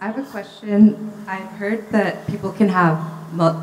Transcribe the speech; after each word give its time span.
I 0.00 0.06
have 0.06 0.18
a 0.18 0.22
question. 0.22 1.12
I've 1.28 1.50
heard 1.60 1.90
that 1.90 2.26
people 2.26 2.52
can 2.52 2.70
have 2.70 2.96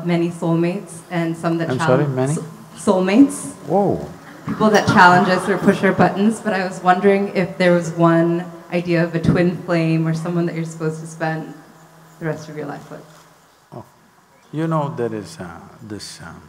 many 0.06 0.30
soulmates 0.30 1.00
and 1.10 1.36
some 1.36 1.58
that 1.58 1.68
I'm 1.70 1.78
challenge 1.78 2.06
sorry, 2.06 2.14
many? 2.14 2.34
soulmates. 2.76 3.54
Whoa, 3.66 4.08
People 4.46 4.70
that 4.70 4.86
challenge 4.86 5.28
us 5.28 5.48
or 5.48 5.58
push 5.58 5.82
our 5.82 5.92
buttons. 5.92 6.38
But 6.40 6.52
I 6.54 6.64
was 6.64 6.80
wondering 6.80 7.34
if 7.34 7.58
there 7.58 7.72
was 7.72 7.90
one 7.92 8.46
idea 8.70 9.02
of 9.02 9.14
a 9.16 9.20
twin 9.20 9.56
flame 9.64 10.06
or 10.06 10.14
someone 10.14 10.46
that 10.46 10.54
you're 10.54 10.64
supposed 10.64 11.00
to 11.00 11.06
spend 11.08 11.54
the 12.20 12.26
rest 12.26 12.48
of 12.48 12.56
your 12.56 12.66
life 12.66 12.88
with. 12.90 13.04
you 14.52 14.66
know 14.66 14.94
there 14.96 15.12
is 15.12 15.38
uh, 15.40 15.60
this 15.82 16.20
um, 16.22 16.40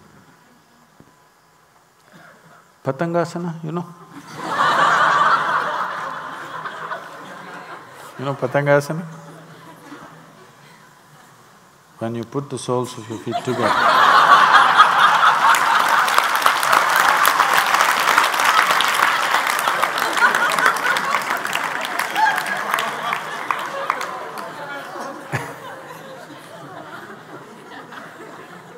Patangasana, 2.86 3.62
you 3.64 3.72
know? 3.74 3.84
you 8.20 8.26
know 8.26 8.36
Patangasana? 8.36 9.19
When 12.00 12.16
you 12.16 12.24
put 12.24 12.50
the 12.50 12.58
soles 12.58 12.98
of 12.98 13.10
your 13.10 13.20
feet 13.20 13.36
together. 13.44 13.68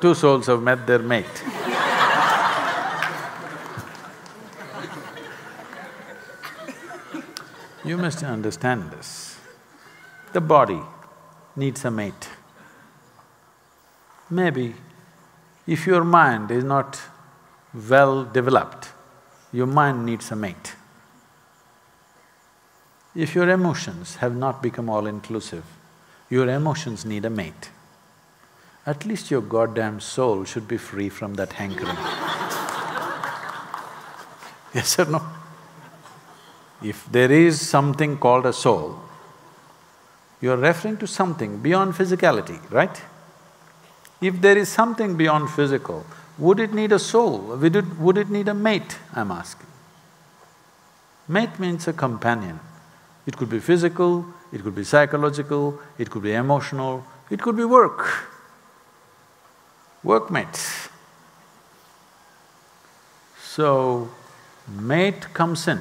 Two 0.00 0.14
souls 0.16 0.48
have 0.48 0.60
met 0.60 0.84
their 0.84 0.98
mate. 0.98 1.44
You 7.84 7.96
must 7.98 8.24
understand 8.24 8.90
this. 8.90 9.38
The 10.32 10.40
body 10.40 10.80
needs 11.54 11.84
a 11.84 11.90
mate. 11.92 12.41
Maybe 14.32 14.74
if 15.66 15.86
your 15.86 16.04
mind 16.04 16.50
is 16.50 16.64
not 16.64 16.98
well 17.88 18.24
developed, 18.24 18.88
your 19.52 19.66
mind 19.66 20.06
needs 20.06 20.32
a 20.32 20.36
mate. 20.36 20.74
If 23.14 23.34
your 23.34 23.50
emotions 23.50 24.16
have 24.16 24.34
not 24.34 24.62
become 24.62 24.88
all-inclusive, 24.88 25.64
your 26.30 26.48
emotions 26.48 27.04
need 27.04 27.26
a 27.26 27.30
mate. 27.30 27.68
At 28.86 29.04
least 29.04 29.30
your 29.30 29.42
goddamn 29.42 30.00
soul 30.00 30.44
should 30.44 30.66
be 30.66 30.78
free 30.78 31.10
from 31.10 31.34
that 31.34 31.52
hankering. 31.52 31.88
yes 34.74 34.98
or 34.98 35.04
no? 35.04 35.22
If 36.82 37.04
there 37.12 37.30
is 37.30 37.60
something 37.60 38.16
called 38.16 38.46
a 38.46 38.54
soul, 38.54 38.98
you're 40.40 40.56
referring 40.56 40.96
to 40.96 41.06
something 41.06 41.58
beyond 41.58 41.92
physicality, 41.92 42.58
right? 42.70 43.02
If 44.22 44.40
there 44.40 44.56
is 44.56 44.68
something 44.68 45.16
beyond 45.16 45.50
physical, 45.50 46.06
would 46.38 46.60
it 46.60 46.72
need 46.72 46.92
a 46.92 46.98
soul? 46.98 47.56
Would 47.56 48.16
it, 48.16 48.30
need 48.30 48.48
a 48.48 48.54
mate, 48.54 48.96
I'm 49.12 49.32
asking? 49.32 49.66
Mate 51.26 51.58
means 51.58 51.88
a 51.88 51.92
companion. 51.92 52.60
It 53.26 53.36
could 53.36 53.50
be 53.50 53.58
physical, 53.58 54.24
it 54.52 54.62
could 54.62 54.76
be 54.76 54.84
psychological, 54.84 55.80
it 55.98 56.08
could 56.10 56.22
be 56.22 56.32
emotional, 56.32 57.04
it 57.30 57.42
could 57.42 57.56
be 57.56 57.64
work. 57.64 58.28
Workmates. 60.04 60.88
So, 63.42 64.10
mate 64.68 65.34
comes 65.34 65.66
in 65.66 65.80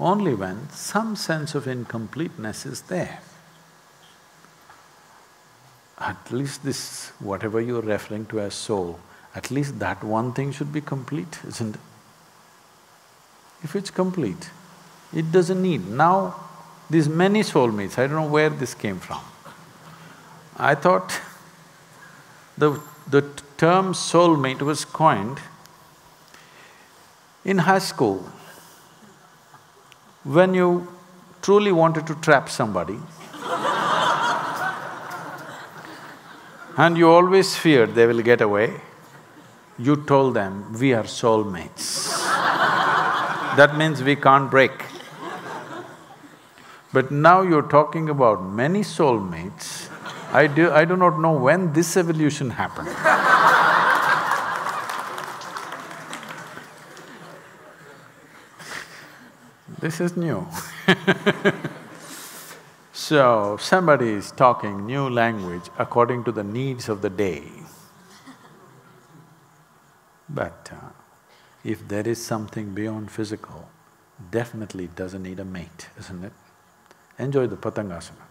only 0.00 0.34
when 0.34 0.70
some 0.70 1.16
sense 1.16 1.54
of 1.54 1.66
incompleteness 1.66 2.64
is 2.64 2.82
there. 2.82 3.20
At 5.98 6.30
least 6.30 6.64
this, 6.64 7.10
whatever 7.18 7.60
you're 7.60 7.82
referring 7.82 8.26
to 8.26 8.40
as 8.40 8.54
soul, 8.54 9.00
at 9.34 9.50
least 9.50 9.78
that 9.80 10.02
one 10.04 10.32
thing 10.32 10.52
should 10.52 10.72
be 10.72 10.80
complete, 10.80 11.38
isn't 11.46 11.74
it? 11.74 11.80
If 13.62 13.74
it's 13.74 13.90
complete, 13.90 14.50
it 15.12 15.32
doesn't 15.32 15.60
need… 15.60 15.88
Now, 15.88 16.36
these 16.88 17.08
many 17.08 17.42
soulmates, 17.42 17.98
I 17.98 18.06
don't 18.06 18.16
know 18.16 18.28
where 18.28 18.50
this 18.50 18.74
came 18.74 19.00
from. 19.00 19.20
I 20.56 20.74
thought 20.74 21.20
the, 22.58 22.80
the 23.08 23.22
term 23.56 23.92
soulmate 23.92 24.62
was 24.62 24.84
coined 24.84 25.40
in 27.44 27.58
high 27.58 27.80
school. 27.80 28.18
When 30.24 30.54
you 30.54 30.88
truly 31.42 31.72
wanted 31.72 32.06
to 32.06 32.14
trap 32.16 32.48
somebody 32.48 32.98
and 36.78 36.96
you 36.96 37.10
always 37.10 37.56
feared 37.56 37.96
they 37.96 38.06
will 38.06 38.22
get 38.22 38.40
away, 38.40 38.80
you 39.78 39.96
told 39.96 40.34
them, 40.34 40.72
we 40.78 40.94
are 40.94 41.02
soulmates. 41.02 42.06
that 43.56 43.76
means 43.76 44.02
we 44.02 44.14
can't 44.14 44.48
break. 44.48 44.84
But 46.92 47.10
now 47.10 47.42
you're 47.42 47.68
talking 47.68 48.08
about 48.08 48.44
many 48.44 48.82
soulmates, 48.82 49.90
I 50.32 50.46
do… 50.46 50.70
I 50.70 50.84
do 50.84 50.96
not 50.96 51.18
know 51.18 51.32
when 51.32 51.72
this 51.72 51.96
evolution 51.96 52.50
happened. 52.50 52.88
this 59.80 60.00
is 60.00 60.16
new 60.16 60.46
So, 63.08 63.56
somebody 63.58 64.10
is 64.10 64.32
talking 64.32 64.84
new 64.84 65.08
language 65.08 65.70
according 65.78 66.24
to 66.24 66.30
the 66.30 66.44
needs 66.44 66.90
of 66.90 67.00
the 67.00 67.08
day. 67.08 67.42
But 70.28 70.68
uh, 70.70 70.90
if 71.64 71.88
there 71.88 72.06
is 72.06 72.22
something 72.22 72.74
beyond 72.74 73.10
physical, 73.10 73.70
definitely 74.30 74.84
it 74.84 74.94
doesn't 74.94 75.22
need 75.22 75.40
a 75.40 75.44
mate, 75.46 75.88
isn't 75.98 76.22
it? 76.22 76.34
Enjoy 77.18 77.46
the 77.46 77.56
Patangasana. 77.56 78.28